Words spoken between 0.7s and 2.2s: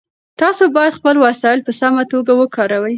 باید خپل وسایل په سمه